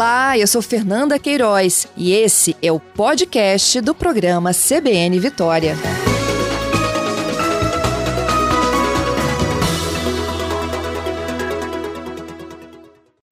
[0.00, 5.74] Olá, eu sou Fernanda Queiroz e esse é o podcast do programa CBN Vitória.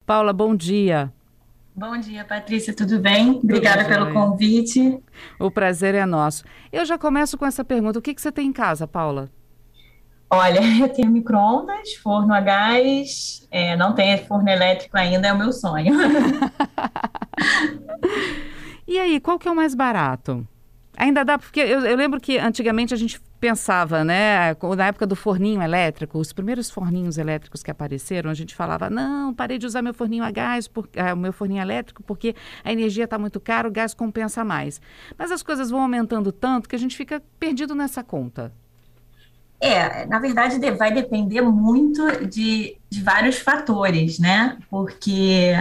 [0.05, 1.11] Paula, bom dia.
[1.75, 3.39] Bom dia, Patrícia, tudo bem?
[3.43, 4.99] Obrigada tudo pelo convite.
[5.39, 6.43] O prazer é nosso.
[6.71, 9.27] Eu já começo com essa pergunta: o que, que você tem em casa, Paula?
[10.29, 15.37] Olha, eu tenho micro-ondas, forno a gás, é, não tenho forno elétrico ainda, é o
[15.37, 15.95] meu sonho.
[18.87, 20.47] e aí, qual que é o mais barato?
[20.95, 25.15] Ainda dá, porque eu, eu, lembro que antigamente a gente pensava, né, na época do
[25.15, 29.81] forninho elétrico, os primeiros forninhos elétricos que apareceram, a gente falava, não, parei de usar
[29.81, 33.65] meu forninho a gás, é, o meu forninho elétrico, porque a energia está muito cara,
[33.65, 34.81] o gás compensa mais.
[35.17, 38.51] Mas as coisas vão aumentando tanto que a gente fica perdido nessa conta.
[39.61, 44.57] É, na verdade, vai depender muito de, de vários fatores, né?
[44.69, 45.51] Porque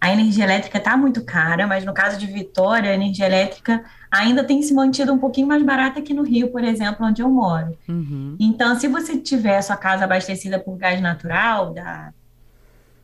[0.00, 4.44] a energia elétrica está muito cara, mas no caso de Vitória, a energia elétrica ainda
[4.44, 7.76] tem se mantido um pouquinho mais barata que no Rio, por exemplo, onde eu moro.
[7.88, 8.36] Uhum.
[8.38, 12.12] Então, se você tiver a sua casa abastecida por gás natural, da,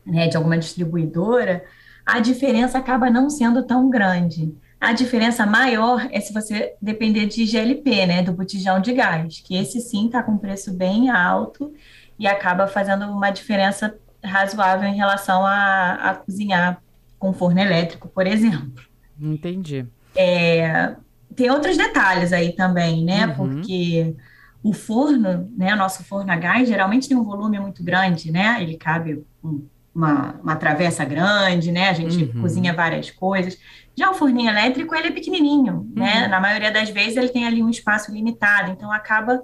[0.05, 1.65] né, de alguma distribuidora,
[2.05, 4.55] a diferença acaba não sendo tão grande.
[4.79, 9.55] A diferença maior é se você depender de GLP, né, do botijão de gás, que
[9.55, 11.73] esse sim está com preço bem alto
[12.19, 16.81] e acaba fazendo uma diferença razoável em relação a, a cozinhar
[17.17, 18.83] com forno elétrico, por exemplo.
[19.19, 19.85] Entendi.
[20.15, 20.95] É,
[21.35, 23.35] tem outros detalhes aí também, né, uhum.
[23.35, 24.15] porque
[24.61, 28.77] o forno, né, nosso forno a gás, geralmente tem um volume muito grande, né, ele
[28.77, 29.65] cabe um
[29.95, 31.89] uma, uma travessa grande, né?
[31.89, 32.41] A gente uhum.
[32.41, 33.57] cozinha várias coisas.
[33.95, 36.23] Já o forninho elétrico, ele é pequenininho, né?
[36.23, 36.29] Uhum.
[36.29, 39.41] Na maioria das vezes ele tem ali um espaço limitado, então acaba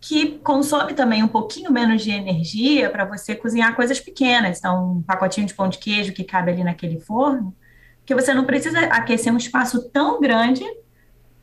[0.00, 4.58] que consome também um pouquinho menos de energia para você cozinhar coisas pequenas.
[4.58, 7.54] Então, um pacotinho de pão de queijo que cabe ali naquele forno,
[8.04, 10.62] que você não precisa aquecer um espaço tão grande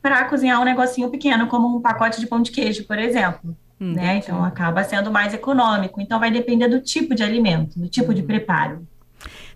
[0.02, 3.58] para cozinhar um negocinho pequeno, como um pacote de pão de queijo, por exemplo.
[3.80, 4.18] Hum, né?
[4.18, 6.00] Então acaba sendo mais econômico.
[6.00, 8.28] Então vai depender do tipo de alimento, do tipo de uhum.
[8.28, 8.88] preparo.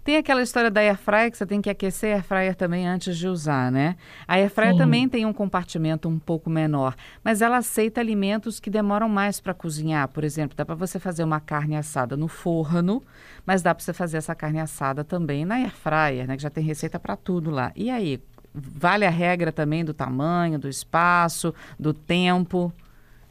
[0.04, 2.88] Tem aquela história da air fryer que você tem que aquecer a air fryer também
[2.88, 3.96] antes de usar, né?
[4.28, 4.78] A air fryer Sim.
[4.78, 9.54] também tem um compartimento um pouco menor, mas ela aceita alimentos que demoram mais para
[9.54, 10.08] cozinhar.
[10.08, 13.04] Por exemplo, dá para você fazer uma carne assada no forno,
[13.46, 16.36] mas dá para você fazer essa carne assada também na air fryer, né?
[16.36, 17.72] Que já tem receita para tudo lá.
[17.76, 18.20] E aí,
[18.54, 22.74] vale a regra também do tamanho, do espaço, do tempo?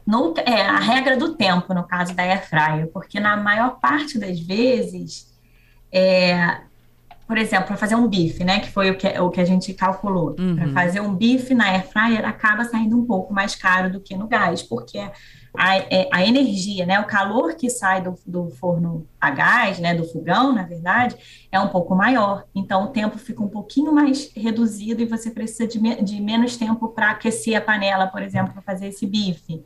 [0.09, 4.19] No, é, a regra do tempo, no caso da air fryer, porque na maior parte
[4.19, 5.31] das vezes,
[5.93, 6.63] é,
[7.27, 9.75] por exemplo, para fazer um bife, né, que foi o que, o que a gente
[9.75, 10.57] calculou, uhum.
[10.57, 14.17] para fazer um bife na air fryer acaba saindo um pouco mais caro do que
[14.17, 14.99] no gás, porque
[15.55, 19.95] a, é, a energia, né, o calor que sai do, do forno a gás, né,
[19.95, 21.17] do fogão, na verdade,
[21.53, 22.45] é um pouco maior.
[22.55, 26.57] Então, o tempo fica um pouquinho mais reduzido e você precisa de, me, de menos
[26.57, 29.63] tempo para aquecer a panela, por exemplo, para fazer esse bife.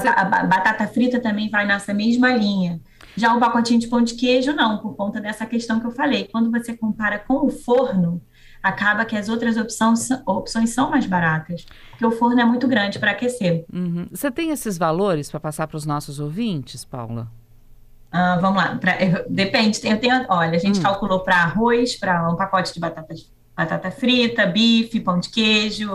[0.00, 2.80] Batata, batata frita também vai nessa mesma linha.
[3.16, 6.28] Já o pacotinho de pão de queijo, não, por conta dessa questão que eu falei.
[6.32, 8.22] Quando você compara com o forno,
[8.62, 12.98] acaba que as outras opções, opções são mais baratas, porque o forno é muito grande
[12.98, 13.66] para aquecer.
[13.72, 14.06] Uhum.
[14.10, 17.28] Você tem esses valores para passar para os nossos ouvintes, Paula?
[18.10, 19.80] Ah, vamos lá, pra, eu, depende.
[19.84, 20.82] Eu tenho, olha, a gente hum.
[20.82, 23.14] calculou para arroz, para um pacote de batata,
[23.56, 25.92] batata frita, bife, pão de queijo.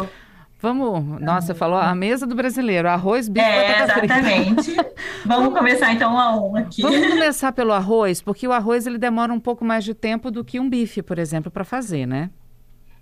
[0.60, 4.76] Vamos, nossa, você falou a mesa do brasileiro, arroz, bife, é, batata exatamente.
[5.24, 6.82] Vamos começar então um a um aqui.
[6.82, 10.44] Vamos começar pelo arroz, porque o arroz ele demora um pouco mais de tempo do
[10.44, 12.32] que um bife, por exemplo, para fazer, né?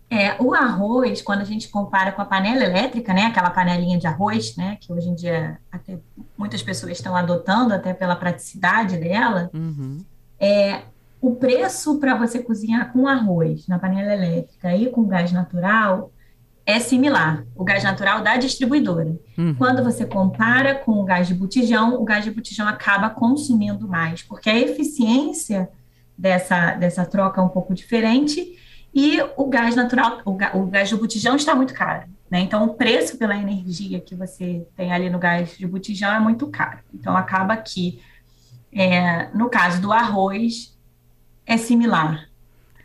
[0.09, 4.05] É, o arroz, quando a gente compara com a panela elétrica, né, aquela panelinha de
[4.05, 5.97] arroz, né, que hoje em dia até
[6.37, 10.05] muitas pessoas estão adotando até pela praticidade dela, uhum.
[10.39, 10.83] é,
[11.19, 16.11] o preço para você cozinhar com arroz na panela elétrica e com gás natural
[16.65, 19.15] é similar, o gás natural da distribuidora.
[19.37, 19.53] Uhum.
[19.55, 24.23] Quando você compara com o gás de botijão, o gás de botijão acaba consumindo mais,
[24.23, 25.69] porque a eficiência
[26.17, 28.57] dessa, dessa troca é um pouco diferente
[28.93, 32.07] e o gás natural, o, o gás de botijão está muito caro.
[32.31, 32.39] Né?
[32.39, 36.47] Então, o preço pela energia que você tem ali no gás de botijão é muito
[36.47, 36.79] caro.
[36.93, 38.01] Então, acaba que,
[38.71, 40.75] é, no caso do arroz,
[41.45, 42.27] é similar.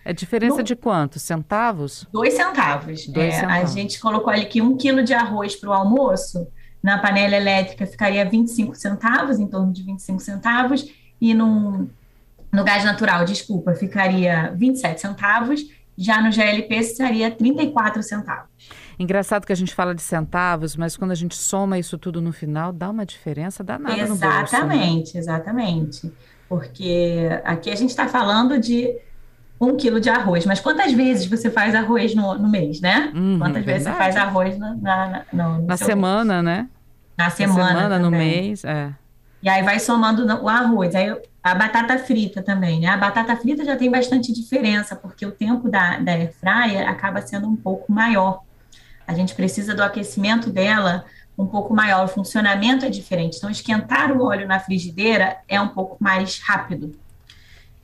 [0.05, 1.19] É diferença no, de quanto?
[1.19, 2.06] Centavos?
[2.12, 3.06] Dois centavos.
[3.06, 3.70] Dois é, centavos.
[3.70, 6.47] A gente colocou ali que um quilo de arroz para o almoço,
[6.82, 10.87] na panela elétrica ficaria 25 centavos, em torno de 25 centavos,
[11.20, 11.88] e no,
[12.50, 15.61] no gás natural, desculpa, ficaria 27 centavos,
[15.97, 18.49] já no GLP seria 34 centavos.
[18.99, 22.32] Engraçado que a gente fala de centavos, mas quando a gente soma isso tudo no
[22.32, 24.55] final, dá uma diferença danada exatamente, no bolso.
[24.55, 25.20] Exatamente, né?
[25.20, 26.12] exatamente.
[26.49, 28.97] Porque aqui a gente está falando de
[29.61, 30.47] um quilo de arroz.
[30.47, 33.12] Mas quantas vezes você faz arroz no, no mês, né?
[33.15, 36.45] Uhum, quantas vezes você faz arroz na, na, no na semana, mês?
[36.45, 36.69] né?
[37.19, 37.62] Na semana.
[37.62, 38.91] Na semana, no mês, é.
[39.43, 40.95] E aí vai somando o arroz.
[40.95, 42.89] Aí a batata frita também, né?
[42.89, 47.21] A batata frita já tem bastante diferença, porque o tempo da, da air fryer acaba
[47.21, 48.43] sendo um pouco maior.
[49.07, 51.05] A gente precisa do aquecimento dela
[51.37, 53.39] um pouco maior, o funcionamento é diferente.
[53.39, 56.93] Então, esquentar o óleo na frigideira é um pouco mais rápido.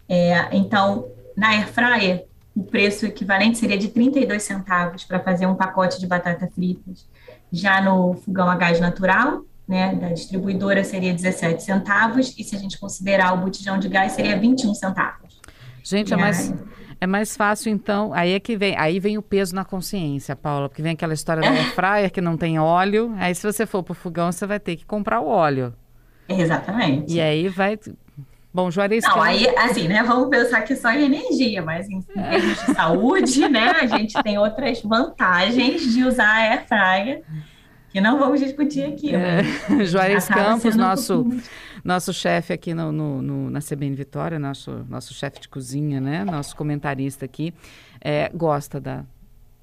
[0.08, 2.24] É, então, na air fryer,
[2.54, 7.06] o preço equivalente seria de 32 centavos para fazer um pacote de batata fritas.
[7.52, 12.58] Já no fogão a gás natural, né, da distribuidora seria 17 centavos, e se a
[12.58, 15.40] gente considerar o botijão de gás, seria 21 centavos.
[15.82, 16.54] Gente, é mais,
[17.00, 20.68] é mais fácil, então, aí é que vem, aí vem o peso na consciência, Paula,
[20.68, 23.82] porque vem aquela história da air fryer que não tem óleo, aí se você for
[23.82, 25.74] para o fogão, você vai ter que comprar o óleo.
[26.28, 27.12] Exatamente.
[27.12, 27.78] E aí vai...
[28.56, 29.04] Bom, Juarez...
[29.04, 32.74] Não, aí, assim, né, vamos pensar que só em energia, mas em, em termos de
[32.74, 37.22] saúde, né, a gente tem outras vantagens de usar a air fryer
[37.90, 39.14] que não vamos discutir aqui.
[39.14, 39.42] É.
[39.84, 41.38] Juarez Campos, nosso, um
[41.84, 46.24] nosso chefe aqui no, no, no, na CBN Vitória, nosso, nosso chefe de cozinha, né?
[46.24, 47.52] Nosso comentarista aqui,
[48.00, 49.04] é, gosta da,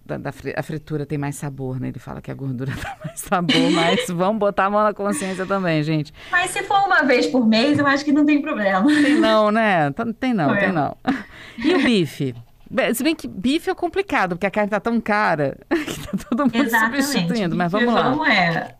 [0.06, 1.88] da, da, a fritura tem mais sabor, né?
[1.88, 5.46] Ele fala que a gordura dá mais sabor, mas vamos botar a mão na consciência
[5.46, 6.14] também, gente.
[6.32, 8.86] Mas se for uma vez por mês, eu acho que não tem problema.
[8.86, 9.92] Tem não, né?
[10.20, 10.98] Tem não, tem não.
[11.58, 12.36] E o bife?
[12.96, 16.44] Se bem que bife é complicado, porque a carne tá tão cara que tá todo
[16.44, 17.04] mundo Exatamente.
[17.04, 18.10] substituindo, mas vamos lá.
[18.10, 18.76] Não é.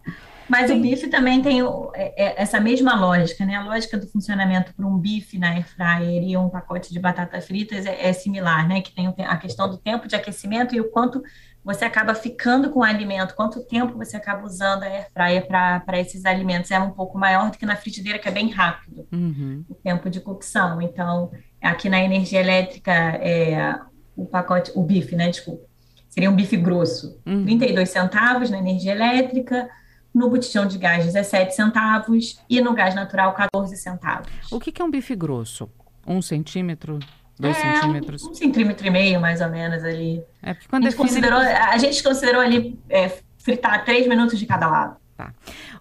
[0.50, 0.78] Mas Sim.
[0.78, 3.56] o bife também tem é, é, essa mesma lógica, né?
[3.56, 7.46] A lógica do funcionamento para um bife na air fryer e um pacote de batatas
[7.46, 8.82] fritas é, é, similar, né?
[8.82, 11.22] Que tem a questão do tempo de aquecimento e o quanto
[11.64, 16.00] você acaba ficando com o alimento, quanto tempo você acaba usando a air fryer para
[16.00, 16.72] esses alimentos.
[16.72, 19.64] É um pouco maior do que na frigideira, que é bem rápido uhum.
[19.70, 20.82] o tempo de cocção.
[20.82, 21.32] Então,
[21.64, 23.80] Aqui na energia elétrica, é,
[24.18, 25.30] o pacote, o bife, né?
[25.30, 25.64] Desculpa.
[26.10, 27.46] Seria um bife grosso, uhum.
[27.46, 29.70] 32 centavos na energia elétrica,
[30.14, 34.30] no botijão de gás 17 centavos e no gás natural 14 centavos.
[34.52, 35.70] O que, que é um bife grosso?
[36.06, 37.00] Um centímetro?
[37.40, 38.24] Dois é, centímetros?
[38.24, 40.24] Um centímetro e meio, mais ou menos, ali.
[40.42, 44.46] É porque quando a, gente considerou, a gente considerou ali é, fritar três minutos de
[44.46, 44.98] cada lado.
[45.18, 45.34] Tá.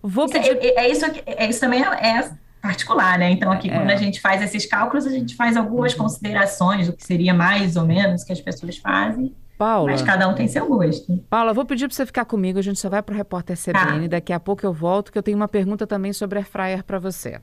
[0.02, 0.66] Vou isso, é, pedir...
[0.66, 2.30] é, é, isso, é, isso também é, é
[2.60, 3.30] particular, né?
[3.30, 3.76] Então, aqui, é.
[3.76, 6.04] quando a gente faz esses cálculos, a gente faz algumas uhum.
[6.04, 9.34] considerações do que seria mais ou menos que as pessoas fazem.
[9.62, 9.92] Paula.
[9.92, 11.18] Mas cada um tem seu gosto.
[11.30, 14.08] Paula, vou pedir para você ficar comigo, a gente só vai para o repórter CBN,
[14.08, 14.16] tá.
[14.16, 16.98] daqui a pouco eu volto, que eu tenho uma pergunta também sobre air fryer para
[16.98, 17.40] você.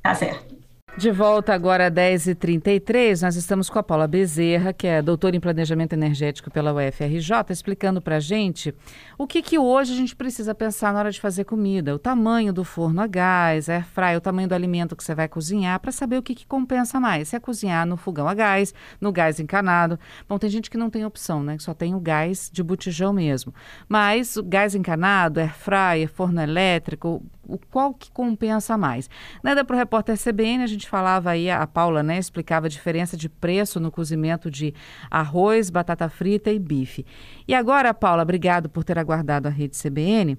[0.00, 0.54] Tá certo.
[0.98, 5.40] De volta agora às 10h33, nós estamos com a Paula Bezerra, que é doutora em
[5.40, 8.74] Planejamento Energético pela UFRJ, explicando para a gente
[9.18, 11.94] o que, que hoje a gente precisa pensar na hora de fazer comida.
[11.94, 15.28] O tamanho do forno a gás, air fry, o tamanho do alimento que você vai
[15.28, 17.28] cozinhar, para saber o que, que compensa mais.
[17.28, 20.00] Se é cozinhar no fogão a gás, no gás encanado.
[20.26, 21.58] Bom, tem gente que não tem opção, né?
[21.58, 23.52] Que só tem o gás de botijão mesmo.
[23.86, 29.08] Mas o gás encanado, air fryer, forno elétrico, o qual que compensa mais.
[29.42, 33.16] Nada para o repórter CBN, a gente falava aí, a Paula né, explicava a diferença
[33.16, 34.74] de preço no cozimento de
[35.10, 37.04] arroz, batata frita e bife.
[37.46, 40.38] E agora, Paula, obrigado por ter aguardado a rede CBN.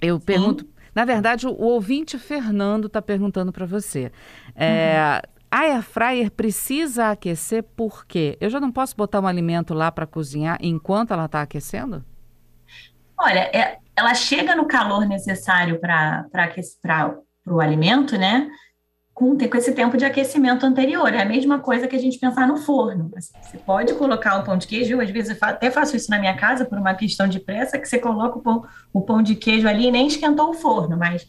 [0.00, 0.24] Eu Sim.
[0.24, 4.10] pergunto, na verdade, o, o ouvinte Fernando está perguntando para você.
[4.54, 5.32] É, uhum.
[5.54, 8.38] A air fryer precisa aquecer por quê?
[8.40, 12.02] Eu já não posso botar um alimento lá para cozinhar enquanto ela está aquecendo?
[13.18, 16.26] Olha, é, ela chega no calor necessário para
[17.46, 18.48] o alimento, né?
[19.14, 21.12] Com, com esse tempo de aquecimento anterior.
[21.12, 23.10] É a mesma coisa que a gente pensar no forno.
[23.14, 26.34] Você pode colocar um pão de queijo, às vezes eu até faço isso na minha
[26.34, 29.68] casa por uma questão de pressa, que você coloca o pão, o pão de queijo
[29.68, 31.26] ali e nem esquentou o forno, mas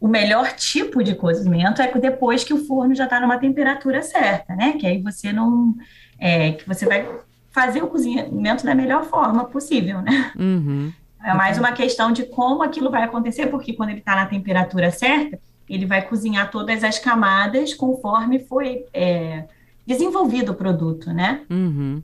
[0.00, 4.54] o melhor tipo de cozimento é depois que o forno já está numa temperatura certa,
[4.54, 4.74] né?
[4.78, 5.74] Que aí você não.
[6.20, 7.06] É, que você vai
[7.50, 10.32] fazer o cozinhamento da melhor forma possível, né?
[10.38, 10.92] Uhum.
[11.22, 14.90] É mais uma questão de como aquilo vai acontecer, porque quando ele está na temperatura
[14.90, 19.44] certa, ele vai cozinhar todas as camadas conforme foi é,
[19.86, 21.42] desenvolvido o produto, né?
[21.50, 22.02] Uhum.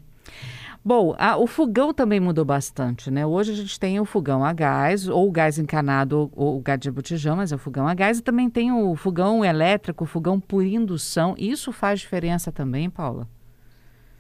[0.85, 3.25] Bom, a, o fogão também mudou bastante, né?
[3.25, 6.79] Hoje a gente tem o fogão a gás, ou o gás encanado, ou, o gás
[6.79, 10.07] de botijão, mas é o fogão a gás, e também tem o fogão elétrico, o
[10.07, 11.35] fogão por indução.
[11.39, 13.27] Isso faz diferença também, Paula?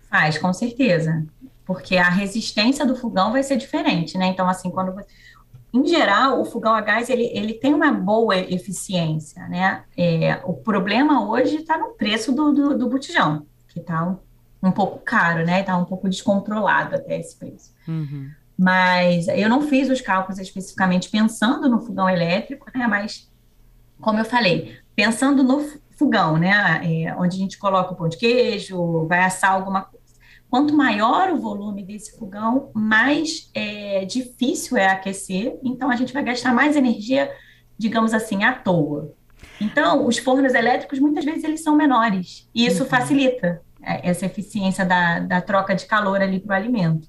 [0.09, 1.27] Faz, com certeza
[1.65, 4.27] porque a resistência do fogão vai ser diferente, né?
[4.27, 5.07] Então, assim, quando você...
[5.73, 9.83] Em geral, o fogão a gás, ele, ele tem uma boa eficiência, né?
[9.97, 14.17] É, o problema hoje está no preço do, do, do botijão, que está um,
[14.63, 15.61] um, pouco caro, né?
[15.61, 17.75] Está um pouco descontrolado até esse preço.
[17.89, 18.31] Uhum.
[18.57, 22.87] Mas eu não fiz os cálculos especificamente pensando no fogão elétrico, né?
[22.87, 23.29] Mas,
[24.01, 25.67] como eu falei, pensando no
[25.99, 26.83] fogão, né?
[26.85, 29.89] É, onde a gente coloca o pão de queijo, vai assar alguma
[30.51, 36.23] quanto maior o volume desse fogão, mais é, difícil é aquecer, então a gente vai
[36.23, 37.31] gastar mais energia,
[37.77, 39.13] digamos assim, à toa.
[39.61, 42.89] Então, os fornos elétricos, muitas vezes, eles são menores, e isso uhum.
[42.89, 47.09] facilita é, essa eficiência da, da troca de calor ali para o alimento.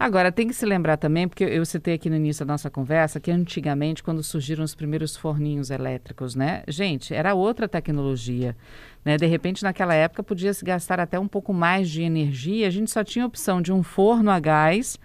[0.00, 3.20] Agora, tem que se lembrar também, porque eu citei aqui no início da nossa conversa,
[3.20, 6.62] que antigamente, quando surgiram os primeiros forninhos elétricos, né?
[6.66, 8.56] Gente, era outra tecnologia.
[9.04, 9.18] Né?
[9.18, 12.66] De repente, naquela época, podia se gastar até um pouco mais de energia.
[12.66, 14.98] A gente só tinha opção de um forno a gás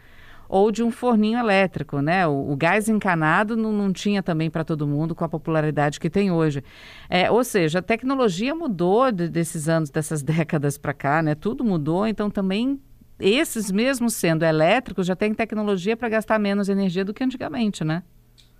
[0.47, 2.25] ou de um forninho elétrico, né?
[2.25, 6.09] O, o gás encanado não, não tinha também para todo mundo com a popularidade que
[6.09, 6.63] tem hoje.
[7.09, 11.35] É, ou seja, a tecnologia mudou de, desses anos, dessas décadas para cá, né?
[11.35, 12.79] Tudo mudou, então também
[13.19, 18.03] esses mesmos sendo elétricos já têm tecnologia para gastar menos energia do que antigamente, né?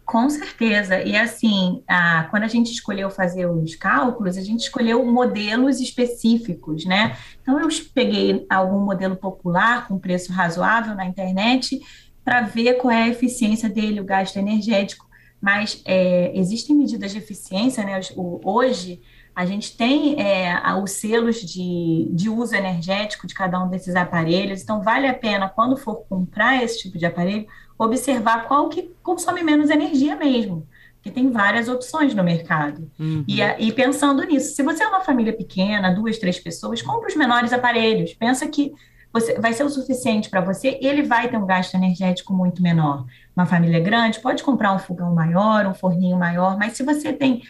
[0.06, 1.02] Com certeza.
[1.02, 6.86] E assim, a, quando a gente escolheu fazer os cálculos, a gente escolheu modelos específicos,
[6.86, 7.18] né?
[7.42, 11.82] Então, eu peguei algum modelo popular com preço razoável na internet
[12.24, 15.08] para ver qual é a eficiência dele, o gasto energético.
[15.42, 18.00] Mas é, existem medidas de eficiência, né?
[18.16, 19.02] Hoje,
[19.36, 24.62] a gente tem é, os selos de, de uso energético de cada um desses aparelhos,
[24.62, 27.46] então vale a pena, quando for comprar esse tipo de aparelho,
[27.78, 30.66] observar qual que consome menos energia mesmo,
[30.96, 32.90] porque tem várias opções no mercado.
[32.98, 33.26] Uhum.
[33.28, 37.16] E, e pensando nisso, se você é uma família pequena, duas, três pessoas, compre os
[37.18, 38.74] menores aparelhos, pensa que
[39.12, 43.06] você, vai ser o suficiente para você, ele vai ter um gasto energético muito menor.
[43.36, 47.42] Uma família grande pode comprar um fogão maior, um forninho maior, mas se você tem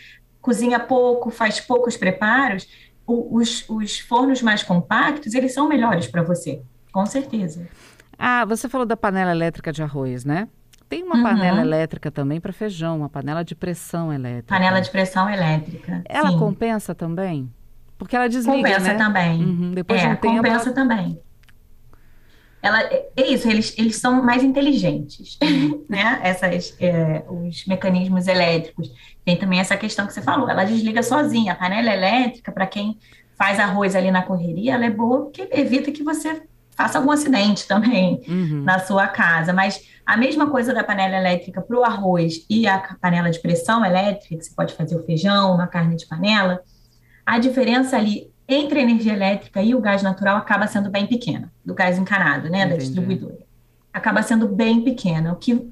[0.45, 2.67] cozinha pouco, faz poucos preparos,
[3.05, 6.61] o, os, os fornos mais compactos, eles são melhores para você,
[6.91, 7.67] com certeza.
[8.17, 10.47] Ah, você falou da panela elétrica de arroz, né?
[10.87, 11.23] Tem uma uhum.
[11.23, 14.53] panela elétrica também para feijão, uma panela de pressão elétrica.
[14.53, 16.03] Panela de pressão elétrica.
[16.05, 16.37] Ela sim.
[16.37, 17.51] compensa também?
[17.97, 18.95] Porque ela desliga, compensa né?
[18.95, 19.43] também.
[19.43, 19.71] Uhum.
[19.71, 20.75] Depois é, de um tempo, compensa ela...
[20.75, 21.19] também
[22.65, 25.37] ela, é, é isso, eles, eles são mais inteligentes,
[25.87, 26.19] né?
[26.23, 28.91] Essas, é, os mecanismos elétricos.
[29.23, 31.53] Tem também essa questão que você falou, ela desliga sozinha.
[31.53, 32.97] A panela elétrica, para quem
[33.37, 36.41] faz arroz ali na correria, ela é boa porque evita que você
[36.71, 38.63] faça algum acidente também uhum.
[38.63, 39.53] na sua casa.
[39.53, 43.85] Mas a mesma coisa da panela elétrica para o arroz e a panela de pressão
[43.85, 46.61] elétrica, que você pode fazer o feijão, uma carne de panela,
[47.23, 51.51] a diferença ali entre a energia elétrica e o gás natural acaba sendo bem pequena,
[51.63, 52.73] do gás encanado, né, Entendi.
[52.73, 53.39] da distribuidora.
[53.91, 55.71] Acaba sendo bem pequena, o que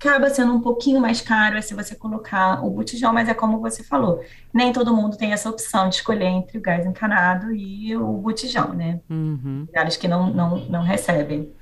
[0.00, 3.60] acaba sendo um pouquinho mais caro é se você colocar o botijão, mas é como
[3.60, 7.94] você falou, nem todo mundo tem essa opção de escolher entre o gás encanado e
[7.96, 9.00] o botijão, né?
[9.10, 9.64] Uhum.
[9.66, 11.52] Lugares que não, não, não recebem.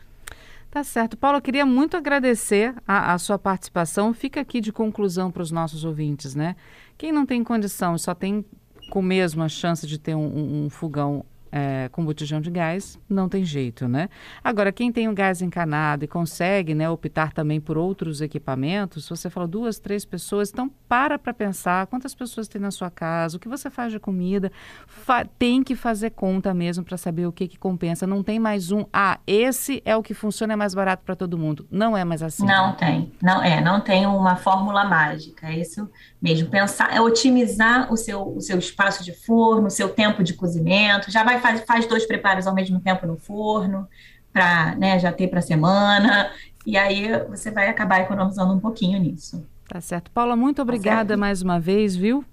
[0.71, 1.17] Tá certo.
[1.17, 4.13] Paulo, eu queria muito agradecer a, a sua participação.
[4.13, 6.55] Fica aqui de conclusão para os nossos ouvintes, né?
[6.97, 8.45] Quem não tem condição só tem
[8.89, 13.29] com mesmo a chance de ter um, um fogão é, com botijão de gás, não
[13.29, 14.09] tem jeito, né?
[14.43, 19.31] Agora, quem tem um gás encanado e consegue né, optar também por outros equipamentos, você
[19.31, 23.41] fala duas, três pessoas, então para para pensar quantas pessoas tem na sua casa, o
[23.41, 24.51] que você faz de comida,
[24.87, 28.07] fa tem que fazer conta mesmo para saber o que, que compensa.
[28.07, 31.39] Não tem mais um, ah, esse é o que funciona, é mais barato para todo
[31.39, 31.67] mundo.
[31.71, 32.47] Não é mais assim.
[32.47, 35.89] Não tem, não é, não tem uma fórmula mágica, é isso
[36.21, 36.49] mesmo.
[36.49, 41.11] Pensar, é otimizar o seu, o seu espaço de forno, o seu tempo de cozimento,
[41.11, 43.89] já vai faz, faz dois preparos ao mesmo tempo no forno,
[44.33, 46.31] para né, já ter para a semana,
[46.67, 49.47] e aí você vai acabar economizando um pouquinho nisso.
[49.69, 50.11] Tá certo.
[50.11, 52.25] Paula, muito obrigada tá mais uma vez, viu?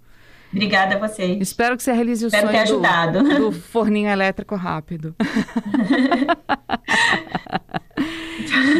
[0.51, 1.37] Obrigada a vocês.
[1.41, 3.23] Espero que você realize o Espero sonho ter ajudado.
[3.23, 5.13] Do, do forninho elétrico rápido.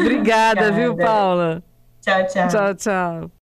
[0.00, 1.62] Obrigada, viu, Paula?
[2.00, 2.48] Tchau, tchau.
[2.48, 3.30] Tchau, tchau.